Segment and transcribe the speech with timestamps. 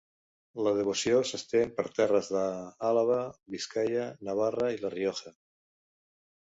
[0.67, 3.21] La devoció s'estén per terres d'Àlaba,
[3.57, 5.39] Biscaia, Navarra i La Rioja.